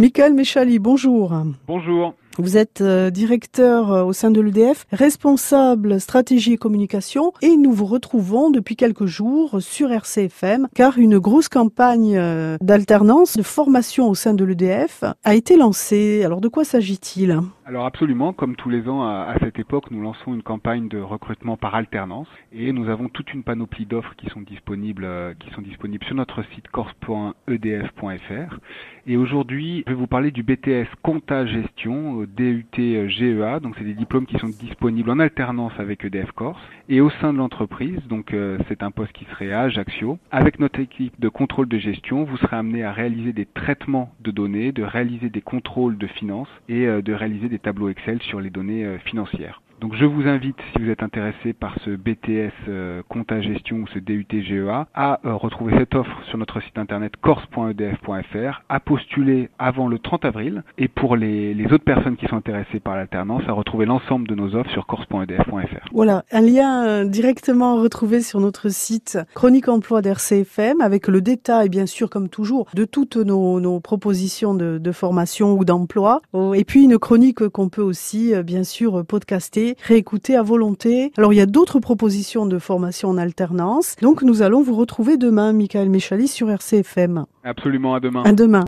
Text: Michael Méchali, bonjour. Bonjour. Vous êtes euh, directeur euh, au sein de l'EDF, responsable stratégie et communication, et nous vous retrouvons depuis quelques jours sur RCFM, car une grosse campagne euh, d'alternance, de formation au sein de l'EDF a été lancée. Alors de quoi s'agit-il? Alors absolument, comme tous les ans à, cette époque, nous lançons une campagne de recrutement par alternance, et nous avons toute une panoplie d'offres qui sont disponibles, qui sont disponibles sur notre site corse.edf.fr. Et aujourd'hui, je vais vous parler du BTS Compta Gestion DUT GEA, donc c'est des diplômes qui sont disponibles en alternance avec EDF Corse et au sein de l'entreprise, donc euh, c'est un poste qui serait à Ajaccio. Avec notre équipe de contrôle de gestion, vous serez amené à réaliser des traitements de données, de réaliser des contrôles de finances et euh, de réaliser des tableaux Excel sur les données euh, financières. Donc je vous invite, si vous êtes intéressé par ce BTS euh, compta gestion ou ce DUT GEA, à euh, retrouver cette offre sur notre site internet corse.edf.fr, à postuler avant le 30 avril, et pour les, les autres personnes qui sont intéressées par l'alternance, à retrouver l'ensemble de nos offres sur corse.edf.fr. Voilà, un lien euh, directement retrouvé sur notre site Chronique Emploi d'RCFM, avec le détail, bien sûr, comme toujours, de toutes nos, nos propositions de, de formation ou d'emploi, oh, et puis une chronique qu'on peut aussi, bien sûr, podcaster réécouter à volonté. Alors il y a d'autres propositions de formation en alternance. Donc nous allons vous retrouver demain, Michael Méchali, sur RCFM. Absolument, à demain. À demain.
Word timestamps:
Michael 0.00 0.32
Méchali, 0.32 0.78
bonjour. 0.78 1.34
Bonjour. 1.66 2.14
Vous 2.38 2.56
êtes 2.56 2.80
euh, 2.80 3.10
directeur 3.10 3.92
euh, 3.92 4.02
au 4.02 4.14
sein 4.14 4.30
de 4.30 4.40
l'EDF, 4.40 4.86
responsable 4.92 6.00
stratégie 6.00 6.54
et 6.54 6.56
communication, 6.56 7.34
et 7.42 7.54
nous 7.58 7.70
vous 7.70 7.84
retrouvons 7.84 8.48
depuis 8.48 8.76
quelques 8.76 9.04
jours 9.04 9.58
sur 9.60 9.92
RCFM, 9.92 10.68
car 10.74 10.96
une 10.96 11.18
grosse 11.18 11.50
campagne 11.50 12.16
euh, 12.16 12.56
d'alternance, 12.62 13.36
de 13.36 13.42
formation 13.42 14.08
au 14.08 14.14
sein 14.14 14.32
de 14.32 14.42
l'EDF 14.42 15.04
a 15.22 15.34
été 15.34 15.58
lancée. 15.58 16.22
Alors 16.24 16.40
de 16.40 16.48
quoi 16.48 16.64
s'agit-il? 16.64 17.38
Alors 17.70 17.86
absolument, 17.86 18.32
comme 18.32 18.56
tous 18.56 18.68
les 18.68 18.88
ans 18.88 19.04
à, 19.04 19.32
cette 19.38 19.60
époque, 19.60 19.92
nous 19.92 20.02
lançons 20.02 20.34
une 20.34 20.42
campagne 20.42 20.88
de 20.88 20.98
recrutement 20.98 21.56
par 21.56 21.76
alternance, 21.76 22.26
et 22.52 22.72
nous 22.72 22.88
avons 22.88 23.08
toute 23.08 23.32
une 23.32 23.44
panoplie 23.44 23.86
d'offres 23.86 24.16
qui 24.16 24.28
sont 24.30 24.40
disponibles, 24.40 25.06
qui 25.38 25.50
sont 25.50 25.62
disponibles 25.62 26.04
sur 26.04 26.16
notre 26.16 26.42
site 26.52 26.66
corse.edf.fr. 26.66 28.58
Et 29.06 29.16
aujourd'hui, 29.16 29.84
je 29.86 29.92
vais 29.92 29.96
vous 29.96 30.08
parler 30.08 30.32
du 30.32 30.42
BTS 30.42 30.88
Compta 31.02 31.46
Gestion 31.46 32.24
DUT 32.24 32.66
GEA, 32.74 33.60
donc 33.60 33.76
c'est 33.78 33.84
des 33.84 33.94
diplômes 33.94 34.26
qui 34.26 34.36
sont 34.38 34.48
disponibles 34.48 35.10
en 35.10 35.20
alternance 35.20 35.72
avec 35.78 36.04
EDF 36.04 36.32
Corse 36.32 36.60
et 36.88 37.00
au 37.00 37.10
sein 37.20 37.32
de 37.32 37.38
l'entreprise, 37.38 38.00
donc 38.08 38.34
euh, 38.34 38.58
c'est 38.68 38.82
un 38.82 38.90
poste 38.90 39.12
qui 39.12 39.26
serait 39.26 39.52
à 39.52 39.60
Ajaccio. 39.60 40.18
Avec 40.32 40.58
notre 40.58 40.80
équipe 40.80 41.18
de 41.20 41.28
contrôle 41.28 41.68
de 41.68 41.78
gestion, 41.78 42.24
vous 42.24 42.36
serez 42.38 42.56
amené 42.56 42.82
à 42.82 42.92
réaliser 42.92 43.32
des 43.32 43.46
traitements 43.46 44.12
de 44.20 44.32
données, 44.32 44.72
de 44.72 44.82
réaliser 44.82 45.30
des 45.30 45.40
contrôles 45.40 45.96
de 45.98 46.08
finances 46.08 46.48
et 46.68 46.88
euh, 46.88 47.00
de 47.00 47.12
réaliser 47.12 47.48
des 47.48 47.59
tableaux 47.62 47.88
Excel 47.88 48.20
sur 48.22 48.40
les 48.40 48.50
données 48.50 48.84
euh, 48.84 48.98
financières. 48.98 49.62
Donc 49.80 49.94
je 49.96 50.04
vous 50.04 50.28
invite, 50.28 50.56
si 50.72 50.82
vous 50.82 50.90
êtes 50.90 51.02
intéressé 51.02 51.54
par 51.54 51.74
ce 51.86 51.90
BTS 51.90 52.52
euh, 52.68 53.02
compta 53.08 53.40
gestion 53.40 53.78
ou 53.78 53.86
ce 53.86 53.98
DUT 53.98 54.26
GEA, 54.30 54.86
à 54.94 55.20
euh, 55.24 55.34
retrouver 55.34 55.72
cette 55.78 55.94
offre 55.94 56.14
sur 56.28 56.36
notre 56.36 56.60
site 56.60 56.76
internet 56.76 57.14
corse.edf.fr, 57.22 58.62
à 58.68 58.80
postuler 58.80 59.48
avant 59.58 59.88
le 59.88 59.98
30 59.98 60.26
avril, 60.26 60.64
et 60.76 60.88
pour 60.88 61.16
les, 61.16 61.54
les 61.54 61.64
autres 61.72 61.84
personnes 61.84 62.16
qui 62.16 62.26
sont 62.26 62.36
intéressées 62.36 62.78
par 62.78 62.94
l'alternance, 62.94 63.42
à 63.48 63.52
retrouver 63.52 63.86
l'ensemble 63.86 64.28
de 64.28 64.34
nos 64.34 64.54
offres 64.54 64.70
sur 64.70 64.86
corse.edf.fr. 64.86 65.88
Voilà, 65.92 66.24
un 66.30 66.42
lien 66.42 66.86
euh, 66.86 67.04
directement 67.06 67.76
retrouvé 67.76 68.20
sur 68.20 68.40
notre 68.40 68.68
site 68.68 69.18
Chronique 69.34 69.68
Emploi 69.68 70.02
d'RCFM, 70.02 70.82
avec 70.82 71.08
le 71.08 71.22
détail, 71.22 71.70
bien 71.70 71.86
sûr, 71.86 72.10
comme 72.10 72.28
toujours, 72.28 72.68
de 72.74 72.84
toutes 72.84 73.16
nos, 73.16 73.60
nos 73.60 73.80
propositions 73.80 74.52
de, 74.52 74.76
de 74.76 74.92
formation 74.92 75.54
ou 75.54 75.64
d'emploi, 75.64 76.20
oh, 76.34 76.52
et 76.52 76.64
puis 76.64 76.84
une 76.84 76.98
chronique 76.98 77.48
qu'on 77.48 77.70
peut 77.70 77.80
aussi, 77.80 78.34
bien 78.44 78.62
sûr, 78.62 79.06
podcaster 79.06 79.69
réécouter 79.82 80.36
à 80.36 80.42
volonté. 80.42 81.12
Alors 81.16 81.32
il 81.32 81.36
y 81.36 81.40
a 81.40 81.46
d'autres 81.46 81.80
propositions 81.80 82.46
de 82.46 82.58
formation 82.58 83.08
en 83.08 83.18
alternance. 83.18 83.96
Donc 84.02 84.22
nous 84.22 84.42
allons 84.42 84.62
vous 84.62 84.74
retrouver 84.74 85.16
demain, 85.16 85.52
Michael 85.52 85.88
Méchali, 85.88 86.28
sur 86.28 86.50
RCFM. 86.50 87.24
Absolument, 87.44 87.94
à 87.94 88.00
demain. 88.00 88.22
À 88.24 88.32
demain. 88.32 88.58